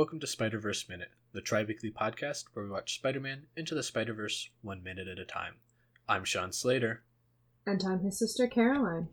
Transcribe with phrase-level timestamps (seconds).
[0.00, 3.74] Welcome to Spider Verse Minute, the tri weekly podcast where we watch Spider Man into
[3.74, 5.56] the Spider Verse one minute at a time.
[6.08, 7.02] I'm Sean Slater,
[7.66, 9.08] And I'm his sister Caroline.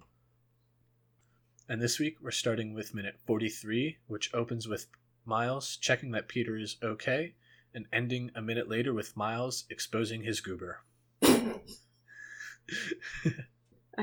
[1.67, 4.87] and this week we're starting with minute 43, which opens with
[5.25, 7.33] Miles checking that Peter is okay,
[7.73, 10.83] and ending a minute later with Miles exposing his goober.
[11.21, 11.59] I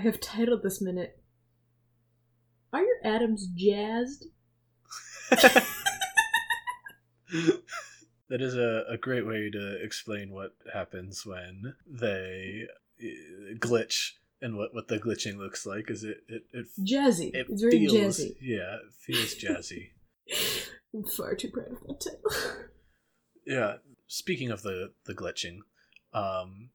[0.00, 1.18] have titled this minute
[2.74, 4.26] Are your atoms jazzed?
[8.28, 12.66] that is a, a great way to explain what happens when they
[13.02, 17.34] uh, glitch and what, what the glitching looks like is it it, it, Jazzy.
[17.34, 18.36] it it's very feels jazzy.
[18.40, 19.90] yeah it feels jazzy
[20.94, 22.56] I'm far too proud of that title.
[23.46, 23.74] yeah
[24.06, 25.58] speaking of the the glitching
[26.12, 26.70] um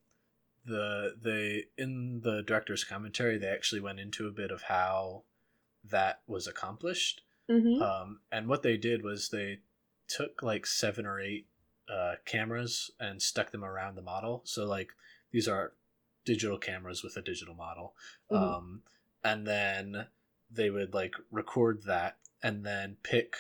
[0.66, 5.24] the they in the director's commentary they actually went into a bit of how
[5.84, 7.82] that was accomplished mm-hmm.
[7.82, 9.60] um, and what they did was they
[10.10, 11.48] took like seven or eight
[11.92, 14.42] uh, cameras and stuck them around the model.
[14.44, 14.90] So like
[15.32, 15.74] these are
[16.26, 17.96] digital cameras with a digital model.
[18.32, 18.38] Mhm.
[18.38, 18.84] um,
[19.24, 20.08] and then
[20.50, 23.36] they would like record that and then pick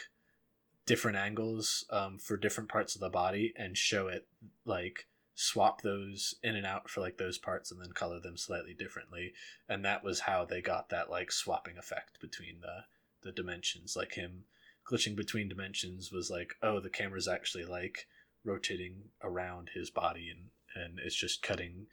[0.85, 4.27] different angles um, for different parts of the body and show it
[4.65, 8.73] like swap those in and out for like those parts and then color them slightly
[8.73, 9.33] differently.
[9.69, 12.85] And that was how they got that like swapping effect between the
[13.21, 14.45] the dimensions like him
[14.89, 18.07] glitching between dimensions was like oh the camera's actually like
[18.43, 21.87] rotating around his body and and it's just cutting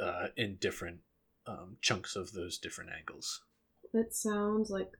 [0.00, 0.98] uh, in different
[1.46, 3.42] um, chunks of those different angles
[3.94, 4.92] That sounds like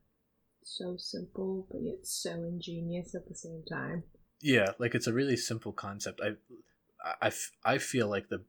[0.65, 4.03] so simple, but yet so ingenious at the same time.
[4.41, 7.31] yeah like it's a really simple concept I, I,
[7.65, 8.43] I feel like the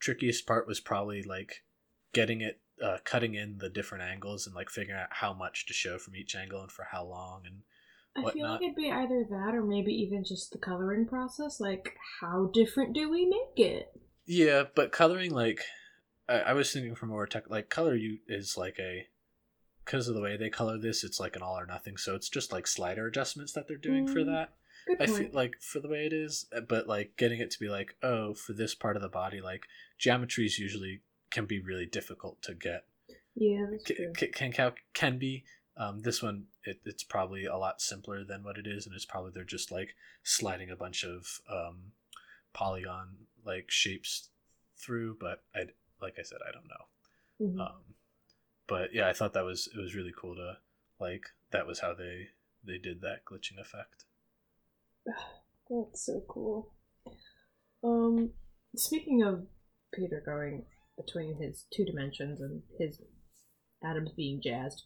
[0.00, 1.64] trickiest part was probably like
[2.12, 5.72] getting it uh, cutting in the different angles and like figuring out how much to
[5.72, 7.62] show from each angle and for how long and
[8.16, 11.60] I feel like it'd be either that or maybe even just the coloring process.
[11.60, 13.88] Like, how different do we make it?
[14.26, 15.62] Yeah, but coloring like
[16.28, 19.06] I, I was thinking for more tech like color you is like a
[19.84, 21.96] because of the way they color this, it's like an all or nothing.
[21.98, 24.52] So it's just like slider adjustments that they're doing for Mm, that.
[24.86, 27.58] Good I feel like for the way it is, uh, but like getting it to
[27.58, 29.64] be like oh for this part of the body, like
[30.00, 31.00] geometries usually
[31.30, 32.84] can be really difficult to get.
[33.34, 34.12] yeah, that's Ca- true.
[34.16, 35.44] ca- Can can, can be.
[35.76, 39.04] Um, this one it, it's probably a lot simpler than what it is, and it's
[39.04, 41.92] probably they're just like sliding a bunch of um,
[42.52, 43.08] polygon
[43.44, 44.28] like shapes
[44.76, 45.16] through.
[45.20, 45.66] But I
[46.00, 46.84] like I said, I don't know.
[47.40, 47.66] Mhm.
[47.66, 47.82] Um,
[48.66, 50.58] but yeah, I thought that was it was really cool to
[50.98, 52.28] like that was how they
[52.64, 54.04] they did that glitching effect.
[55.70, 56.72] That's so cool.
[57.82, 58.30] Um,
[58.76, 59.46] speaking of
[59.92, 60.64] Peter going
[60.96, 63.00] between his two dimensions and his
[63.84, 64.84] atoms being jazzed,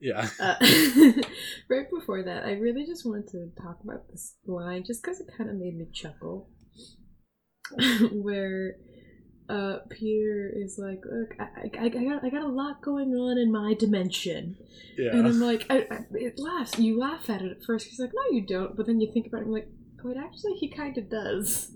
[0.00, 0.54] Yeah, uh,
[1.68, 5.28] right before that, I really just wanted to talk about this line just because it
[5.36, 6.50] kind of made me chuckle.
[8.12, 8.76] Where
[9.48, 13.38] uh, Peter is like, "Look, I, I, I got I got a lot going on
[13.38, 14.56] in my dimension,"
[14.96, 17.88] yeah, and I'm like, I, I, "It laughs." You laugh at it at first.
[17.88, 19.68] He's like, "No, you don't," but then you think about it, and like,
[20.04, 21.72] "Oh, it actually he kind of does."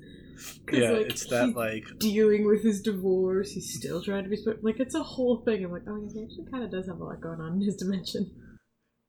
[0.73, 0.91] Yeah.
[0.91, 3.53] like, it's that like dealing with his divorce.
[3.53, 5.65] He's still trying to be like it's a whole thing.
[5.65, 7.61] I'm like, oh yeah, he actually kind of does have a lot going on in
[7.63, 8.31] his dimension.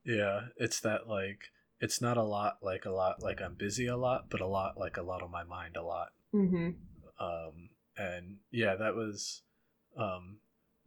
[0.05, 1.39] yeah, it's that like
[1.79, 4.77] it's not a lot like a lot like I'm busy a lot, but a lot
[4.77, 6.09] like a lot on my mind a lot.
[6.33, 6.69] Mm-hmm.
[7.23, 9.41] um, and yeah, that was
[9.97, 10.37] um,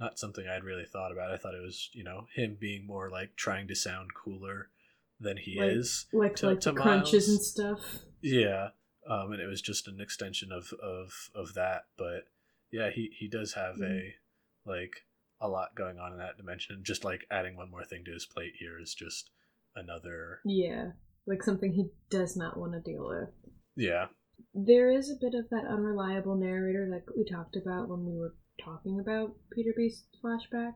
[0.00, 1.30] not something I'd really thought about.
[1.32, 4.68] I thought it was you know him being more like trying to sound cooler
[5.20, 6.06] than he Like- is.
[6.12, 7.80] Like To- like to the crunches and stuff.
[8.22, 8.68] Yeah,
[9.08, 11.84] um, and it was just an extension of of of that.
[11.96, 12.28] But
[12.70, 13.90] yeah, he he does have Mhm.
[13.90, 14.14] a
[14.68, 15.06] like
[15.40, 16.76] a lot going on in that dimension.
[16.76, 19.30] And just like adding one more thing to his plate here is just
[19.76, 20.92] another Yeah,
[21.26, 23.30] like something he does not want to deal with.
[23.76, 24.06] yeah
[24.54, 28.36] There is a bit of that unreliable narrator like we talked about when we were
[28.64, 30.74] talking about Peter B's flashback.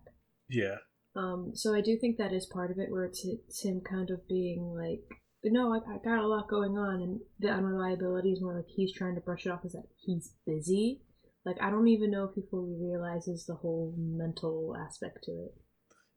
[0.48, 0.78] yeah
[1.14, 4.10] Um, so I do think that is part of it, where it's, it's him kind
[4.10, 5.06] of being like,
[5.44, 8.92] "No, I, I got a lot going on," and the unreliability is more like he's
[8.92, 11.02] trying to brush it off as that he's busy.
[11.44, 15.54] Like I don't even know if he fully realizes the whole mental aspect to it.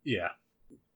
[0.03, 0.29] yeah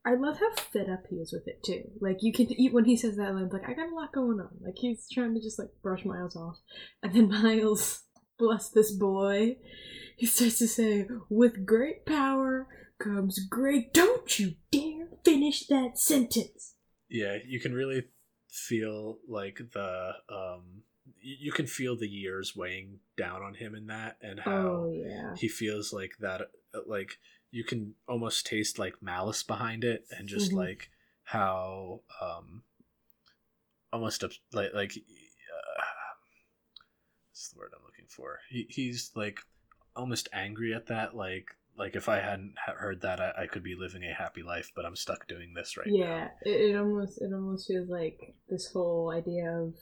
[0.06, 1.84] I love how fed up he is with it too.
[2.00, 4.40] Like you can eat when he says that line, like I got a lot going
[4.40, 4.50] on.
[4.62, 6.58] Like he's trying to just like brush Miles off,
[7.02, 8.04] and then Miles,
[8.38, 9.58] bless this boy,
[10.18, 12.68] he starts to say, "With great power
[13.00, 16.76] comes great." Don't you dare finish that sentence.
[17.10, 18.04] yeah you can really
[18.56, 20.84] feel like the um
[21.22, 25.36] you can feel the years weighing down on him in that and how Oh yeah.
[25.36, 26.42] he feels like that
[26.74, 27.18] uh, like
[27.52, 30.56] you can almost taste like malice behind it and just Mhm.
[30.58, 30.90] like
[31.24, 32.64] how um
[33.92, 35.84] almost ups- like like uh,
[37.30, 38.40] what's the word I'm looking for?
[38.50, 39.40] He he's like
[39.96, 41.16] almost angry at that.
[41.16, 44.72] Like like if I hadn't heard that, I, I could be living a happy life,
[44.76, 46.32] but I'm stuck doing this right yeah, now.
[46.44, 49.74] it, it almost it almost feels like this whole idea of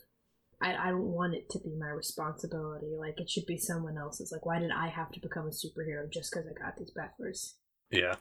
[0.61, 2.95] I, I don't want it to be my responsibility.
[2.97, 4.31] Like it should be someone else's.
[4.31, 7.55] Like why did I have to become a superhero just because I got these powers?
[7.91, 8.15] Yeah,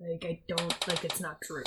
[0.00, 1.62] Like I don't like it's not true.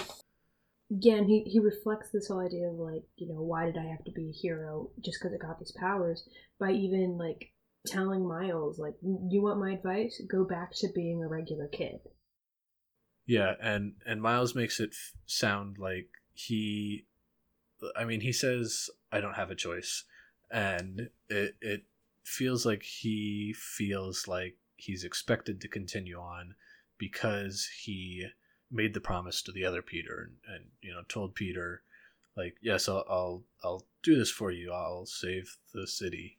[0.92, 4.04] Again, he he reflects this whole idea of like you know why did I have
[4.06, 6.28] to be a hero just because I got these powers
[6.60, 7.53] by even like
[7.86, 10.22] telling Miles like you want my advice?
[10.30, 12.00] Go back to being a regular kid.
[13.26, 17.06] yeah, and and Miles makes it f- sound like he,
[17.96, 20.04] I mean, he says I don't have a choice,
[20.52, 21.84] and it it
[22.24, 26.56] feels like he feels like he's expected to continue on
[26.98, 28.28] because he
[28.72, 31.84] made the promise to the other Peter and, and you know told Peter
[32.36, 34.72] like yes I'll, I'll I'll do this for you.
[34.72, 36.38] I'll save the city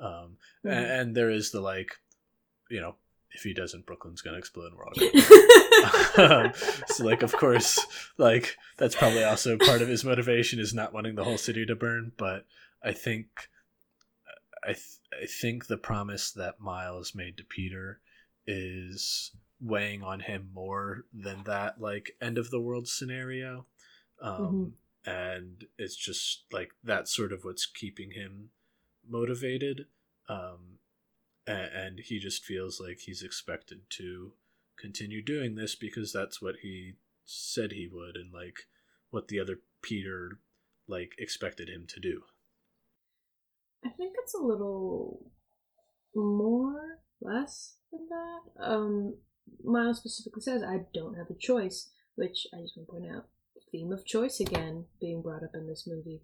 [0.00, 0.72] um Mhm.
[0.72, 1.92] and, and there is the like
[2.70, 2.96] you know
[3.32, 4.92] if he doesn't Brooklyn's gonna explode and we're all
[6.18, 6.52] gonna um,
[6.88, 7.78] so like of course
[8.18, 11.74] like that's probably also part of his motivation is not wanting the whole city to
[11.76, 12.46] burn but
[12.82, 13.26] i think
[14.64, 18.00] i th- i think the promise that miles made to peter
[18.46, 23.66] is weighing on him more than that like end of the world scenario.
[24.20, 28.50] Um and it's just like that's sort of what's keeping him
[29.08, 29.86] motivated
[30.28, 30.78] um
[31.46, 34.32] and, and he just feels like he's expected to
[34.78, 36.94] continue doing this because that's what he
[37.24, 38.66] said he would and like
[39.10, 40.38] what the other peter
[40.88, 42.22] like expected him to do
[43.84, 45.30] I think it's a little
[46.14, 48.40] more less than that.
[48.64, 49.14] Um,
[49.62, 53.28] Miles specifically says, "I don't have a choice," which I just want to point out.
[53.70, 56.22] Theme of choice again being brought up in this movie.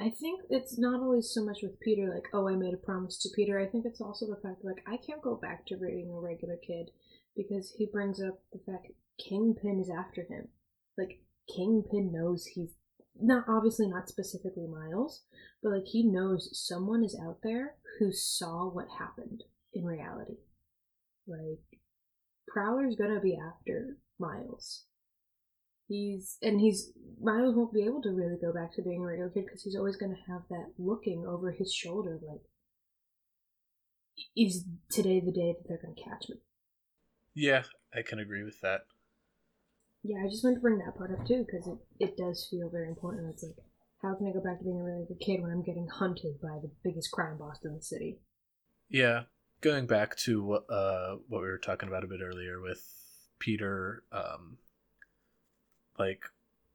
[0.00, 3.18] I think it's not always so much with Peter, like, oh, I made a promise
[3.18, 3.60] to Peter.
[3.60, 6.56] I think it's also the fact, like, I can't go back to being a regular
[6.56, 6.90] kid
[7.36, 10.48] because he brings up the fact Kingpin is after him.
[10.96, 11.20] Like,
[11.54, 12.74] Kingpin knows he's
[13.20, 15.22] not obviously not specifically Miles,
[15.62, 19.42] but like he knows someone is out there who saw what happened
[19.74, 20.38] in reality.
[21.26, 21.80] Like
[22.48, 24.84] Prowler's gonna be after Miles.
[25.90, 29.28] He's and he's Miles won't be able to really go back to being a regular
[29.28, 32.42] kid because he's always gonna have that looking over his shoulder like
[34.36, 36.36] is today the day that they're gonna catch me?
[37.34, 38.82] yeah i can agree with that
[40.04, 42.70] Yeah, I just wanted to bring that part up too because it, it does feel
[42.70, 43.28] very important.
[43.30, 43.56] It's like,
[44.00, 46.40] how can I go back to being a really good kid when I'm getting hunted
[46.40, 48.20] by the biggest crime boss in the city?
[48.88, 49.22] yeah
[49.60, 52.82] going back to what uh what we were talking about a bit earlier with
[53.38, 54.56] peter um
[55.98, 56.24] like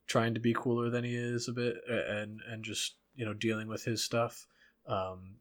[0.08, 3.68] trying to be cooler than he is a bit and and just you know dealing
[3.68, 4.48] with his stuff.
[4.88, 5.38] Um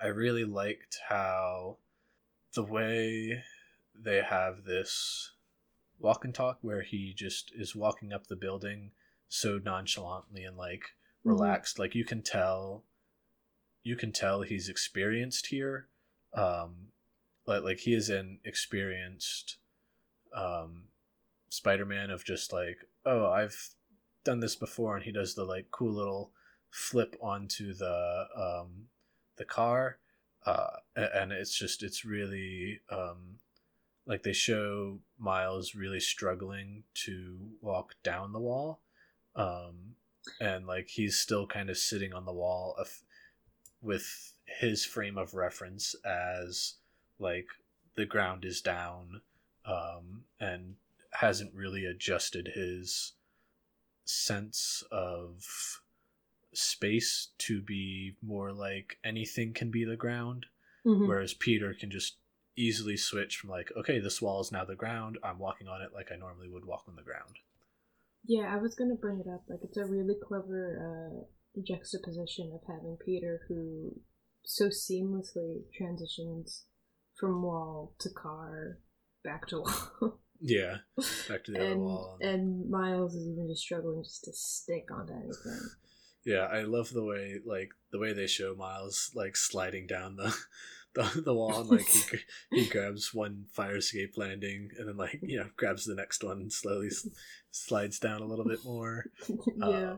[0.00, 1.76] i really liked how
[2.54, 3.42] the way
[3.94, 5.32] they have this
[5.98, 8.90] walk and talk where he just is walking up the building
[9.28, 10.82] so nonchalantly and like
[11.24, 11.30] Mhm.
[11.30, 11.78] relaxed.
[11.78, 12.84] Like you can tell
[13.84, 15.88] you can tell he's experienced here.
[16.34, 16.92] Um
[17.46, 19.58] like like he is an experienced
[20.34, 20.88] um
[21.52, 23.68] spider-man of just like oh i've
[24.24, 26.32] done this before and he does the like cool little
[26.70, 28.86] flip onto the um
[29.36, 29.98] the car
[30.46, 33.36] uh and it's just it's really um
[34.06, 38.80] like they show miles really struggling to walk down the wall
[39.36, 39.94] um
[40.40, 43.02] and like he's still kind of sitting on the wall of
[43.82, 46.76] with his frame of reference as
[47.18, 47.48] like
[47.94, 49.20] the ground is down
[49.66, 50.76] um and
[51.12, 53.12] hasn't really adjusted his
[54.04, 55.44] sense of
[56.54, 60.46] space to be more like anything can be the ground
[60.84, 61.06] Mhm.
[61.08, 62.18] whereas peter can just
[62.56, 65.94] easily switch from like okay this wall is now the ground i'm walking on it
[65.94, 67.38] like i normally would walk on the ground
[68.24, 69.42] Yeah, I was gonna bring it up.
[69.48, 74.00] Like, it's a really clever uh, juxtaposition of having Peter who
[74.44, 76.66] so seamlessly transitions
[77.18, 78.78] from wall to car
[79.24, 80.21] back to wall.
[80.42, 80.78] Yeah
[81.28, 84.88] back to the other and, wall and Miles is even just struggling just to stick
[84.92, 85.60] onto anything.
[86.24, 90.34] Yeah, I love the way like the way they show Miles like sliding down the
[90.94, 92.18] the, the wall and like he
[92.50, 96.38] he grabs one fire escape landing and then like you know grabs the next one
[96.38, 97.08] and slowly s-
[97.50, 99.06] slides down a little bit more.
[99.56, 99.96] yeah.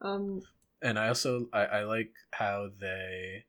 [0.00, 0.42] Um, Um,
[0.82, 3.44] and I also I, I like how they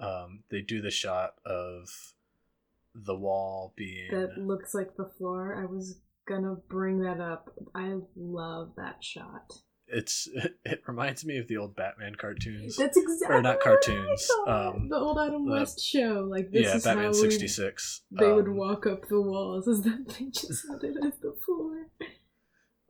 [0.00, 1.88] um they do the shot of
[3.04, 5.54] the wall being that looks like the floor.
[5.60, 7.50] I was gonna bring that up.
[7.74, 9.52] I love that shot.
[9.86, 10.28] it's
[10.64, 12.76] it reminds me of the old Batman cartoons.
[12.76, 16.26] That's exactly or not cartoons, um, the old Adam the- West show.
[16.30, 18.02] Like this yeah, is how Batman sixty six.
[18.10, 21.88] they would walk up the walls as that they just had it as the floor.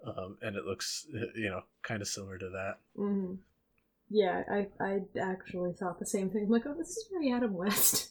[0.06, 2.78] um, and it looks you know kind of similar to that.
[2.96, 3.34] hmm
[4.10, 6.44] Yeah, I I actually thought the same thing.
[6.44, 8.10] I'm like, oh, this is very Adam West.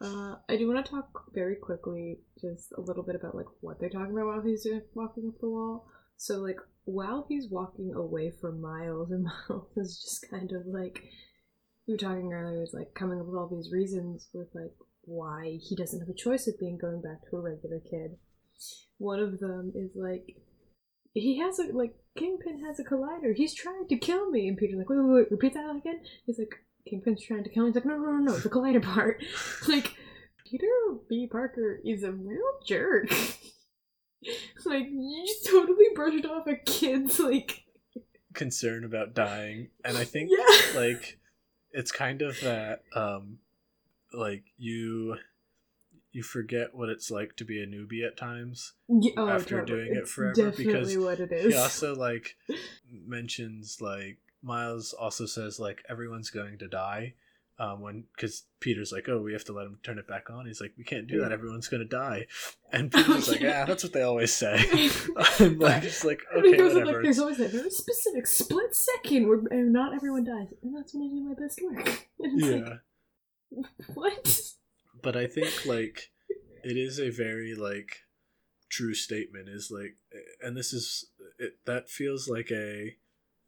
[0.00, 3.80] Uh, I do want to talk very quickly, just a little bit about like what
[3.80, 5.86] they're talking about while he's walking up the wall.
[6.16, 11.02] So like while he's walking away for Miles, and Miles is just kind of like
[11.86, 15.58] we were talking earlier, is like coming up with all these reasons with like why
[15.60, 18.16] he doesn't have a choice of being going back to a regular kid.
[18.98, 20.36] One of them is like
[21.12, 23.34] he has a like Kingpin has a collider.
[23.34, 24.48] He's trying to kill me.
[24.48, 26.00] And Peter's like, wait, wait, wait, repeat that again.
[26.26, 26.54] He's like,
[26.88, 27.68] Kingpin's trying to kill me.
[27.70, 29.22] He's like, no, no, no, no, the collider part.
[29.22, 29.94] It's like,
[30.48, 30.66] Peter
[31.08, 31.26] B.
[31.30, 33.08] Parker is a real jerk.
[34.64, 37.62] like, you just totally brushed off a kid's like,
[38.34, 41.18] Concern about dying, and I think yeah, like
[41.70, 43.38] it's kind of that um
[44.12, 45.18] like you
[46.10, 49.84] you forget what it's like to be a newbie at times Yeah, oh, after totally.
[49.84, 51.52] doing it It's forever, Definitely because what it is.
[51.54, 52.36] he also like
[52.90, 57.14] mentions like miles also says like everyone's going to die
[57.58, 60.46] um when because peter's like oh we have to let him turn it back on.
[60.46, 61.32] He's like we can't do that.
[61.32, 62.26] Everyone's going to die.
[62.72, 63.60] And peter's like yeah.
[63.60, 64.56] yeah that's what they always say.
[65.40, 66.84] I'm like just like okay whatever.
[66.84, 71.04] like, there's always that very specific split second where not everyone dies, and that's when
[71.04, 72.08] I do my best work.
[72.18, 72.78] It's yeah.
[73.56, 74.52] like, what?
[75.04, 76.10] but I think like
[76.64, 77.98] it is a very like
[78.70, 79.96] true statement is like
[80.42, 81.06] and this is
[81.38, 82.96] it, that feels like a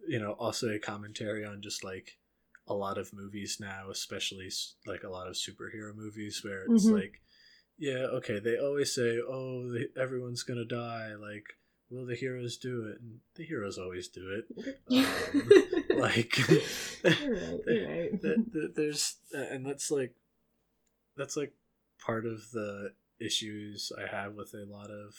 [0.09, 2.19] you know also a commentary on just like
[2.69, 4.51] a lot of movies now especially
[4.87, 6.93] like a lot of superhero movies where it's Mhm.
[6.93, 7.21] like
[7.79, 11.45] yeah okay they always say oh the, everyone's gonna die like
[11.91, 14.47] will the heroes do it and the heroes always do it
[14.89, 15.51] Um,
[15.97, 18.21] like you're right, you're right.
[18.23, 20.15] that, that there's and that's like
[21.17, 21.53] that's like
[22.05, 25.15] part of the issues I have with a lot of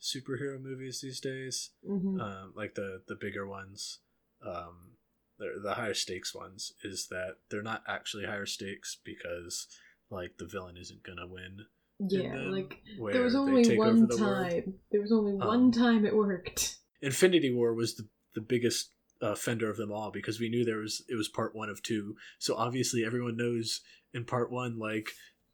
[0.00, 1.70] superhero movies these days.
[1.88, 2.20] Mhm.
[2.20, 3.98] Um, like the the bigger ones,
[4.44, 4.92] um,
[5.38, 9.66] the the higher stakes ones, is that they're not actually higher stakes because
[10.10, 11.60] like the villain isn't gonna win.
[11.98, 12.80] yeah, like
[13.12, 14.50] there was only one the world.
[14.50, 14.74] time.
[14.90, 16.76] There was only Um, one time it worked.
[17.02, 20.78] Infinity War was the the biggest uh, fender of them all because we knew there
[20.78, 22.16] was it was part one of two.
[22.38, 23.80] So obviously everyone knows
[24.14, 25.10] in part one, like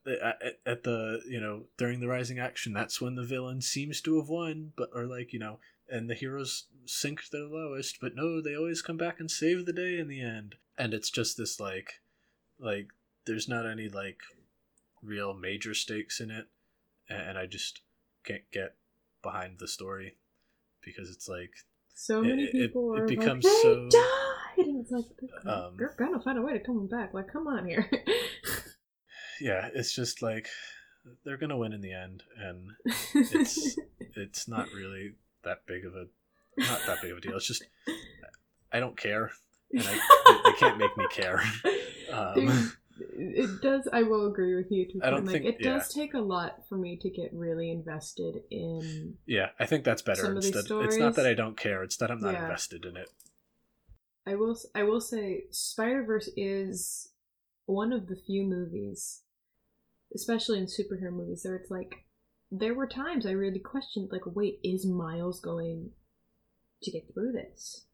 [0.07, 4.01] at, at- at the you know during the rising action, that's when the villain seems
[4.03, 8.15] to have won, but or like you know, and the heroes sink their lowest, but
[8.15, 10.57] no, they always come back and save the day in the end.
[10.77, 12.01] And it's just this like
[12.59, 12.89] like
[13.27, 14.19] there's not any like
[15.03, 16.47] real major stakes in it,
[17.09, 17.81] and I just
[18.25, 18.75] can't get
[19.23, 20.17] behind the story
[20.85, 21.51] because it's like
[21.95, 25.05] So many it- people it are becomes like, so- died, and it's like
[25.45, 27.13] they're, Um, they're gonna find a way to come back.
[27.15, 27.89] Like, come on here.
[29.41, 30.49] yeah, it's just like
[31.25, 32.71] they're gonna win in the end, and
[33.15, 33.77] It's-
[34.17, 35.15] it's not really
[35.45, 36.07] that big of a
[36.59, 37.37] not that big of a deal.
[37.37, 37.65] It's just
[38.73, 39.31] I don't care,
[39.73, 41.43] and I, they, they can't make me care.
[42.11, 42.73] Um,
[43.19, 43.87] it does.
[43.93, 44.87] I will agree with you.
[44.93, 45.27] To I don't point.
[45.27, 49.15] like, think- it does take a lot for me to get really invested in.
[49.27, 50.23] yeah, I think that's better.
[50.23, 52.45] Some of these Instead, it's not that I don't care; it's that I'm not Yeah.
[52.45, 53.11] invested in it.
[54.27, 54.57] I will.
[54.75, 57.11] I will say, Spider Verse is
[57.67, 59.21] one of the few movies,
[60.15, 62.07] especially in superhero movies, where it's like
[62.51, 65.91] there were times I really questioned, like, wait, is Miles going
[66.83, 67.85] to get through this?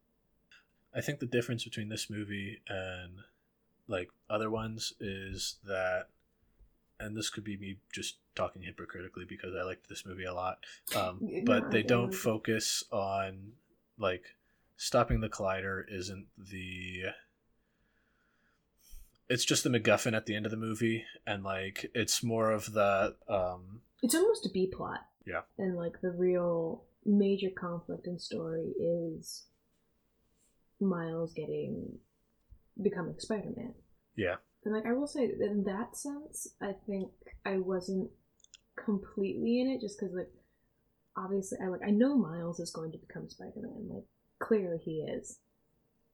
[0.94, 3.18] I think the difference between this movie and
[3.88, 6.06] like other ones is that,
[7.00, 10.58] and this could be me just talking hypocritically because I liked this movie a lot,
[10.96, 12.16] um, but no, they don't it.
[12.16, 13.52] focus on
[13.98, 14.24] like
[14.76, 17.04] stopping the collider isn't the
[19.28, 22.72] it's just the MacGuffin at the end of the movie, and like it's more of
[22.72, 25.06] the um, It's almost a B plot.
[25.26, 25.40] Yeah.
[25.58, 29.46] And like the real major conflict and story is
[30.80, 31.98] Miles getting
[32.82, 33.74] becoming Spider Man.
[34.16, 34.36] Yeah.
[34.64, 37.10] And like I will say, in that sense, I think
[37.44, 38.10] I wasn't
[38.82, 40.30] completely in it just because like
[41.16, 43.88] obviously I like I know Miles is going to become Spider Man.
[43.88, 44.04] Like
[44.40, 45.38] clearly he is.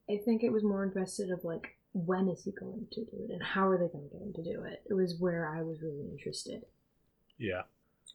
[0.09, 3.33] I think it was more invested of like when is he going to do it
[3.33, 4.83] and how are they going to get him to do it.
[4.89, 6.63] It was where I was really interested.
[7.39, 7.63] yeah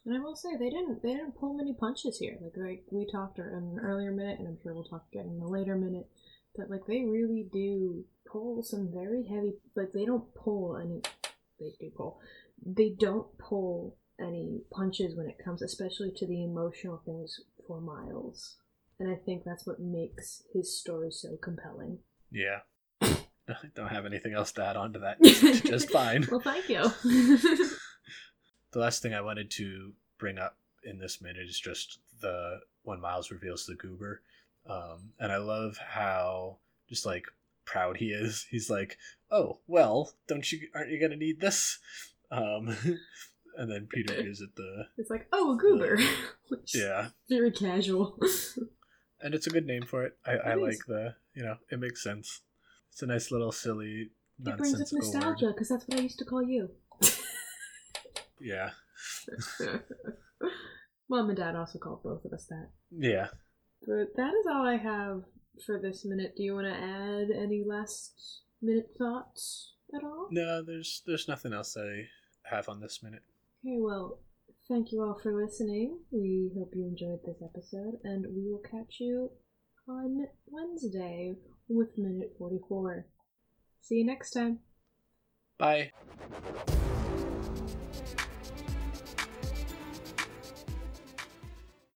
[0.06, 2.38] And I will say they didn't they didn't pull many punches here.
[2.40, 5.42] Like like we talked in an earlier minute, and I'm sure we'll talk again in
[5.42, 6.06] a later minute.
[6.56, 9.54] But like they really do pull some very heavy.
[9.74, 11.02] Like they don't pull any.
[11.58, 12.20] They do pull.
[12.64, 18.56] They don't pull any punches when it comes, especially to the emotional things for Miles.
[18.98, 21.98] And I think that's what makes his story so compelling.
[22.30, 22.60] Yeah.
[23.02, 25.22] I don't have anything else to add on to that.
[25.64, 26.26] Just fine.
[26.30, 26.90] well, thank you.
[28.76, 33.00] The last thing I wanted to bring up in this minute is just the when
[33.00, 34.20] Miles reveals the goober.
[34.68, 37.24] Um, and I love how just like
[37.64, 38.46] proud he is.
[38.50, 38.98] He's like,
[39.30, 41.78] "Oh, well, don't you aren't you going to need this?"
[42.30, 42.76] Um,
[43.56, 45.98] and then Peter gives it the it's like, oh, a goober.
[46.48, 47.08] Which yeah.
[47.30, 48.18] Very casual.
[49.22, 50.18] and it's a good name for it.
[50.26, 52.42] I, I It like the you know it makes sense.
[52.92, 54.10] It's a nice little silly
[54.44, 56.70] it brings up nostalgia because that's what I used to call you.
[58.40, 58.70] Yeah,
[61.08, 62.68] Mom and Dad also called both of us that.
[62.90, 63.28] yeah.
[63.86, 65.22] But that is all I have
[65.64, 66.34] for this minute.
[66.36, 70.28] Do you want to add any last minute thoughts at all?
[70.30, 72.08] No, there's there's nothing else I
[72.44, 73.22] have on this minute.
[73.64, 74.18] Okay, well,
[74.68, 75.98] thank you all for listening.
[76.10, 79.30] We hope you enjoyed this episode, and we will catch you
[79.88, 81.36] on Wednesday
[81.68, 83.06] with minute 44.
[83.82, 84.58] See you next time.
[85.58, 85.92] Bye.